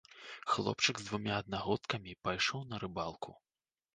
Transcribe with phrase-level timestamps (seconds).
[0.51, 3.31] Хлопчык з двума аднагодкамі пайшоў на рыбалку.